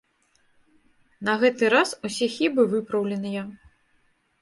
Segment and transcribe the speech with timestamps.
[1.29, 3.49] На гэты раз усе хібы выпраўленыя.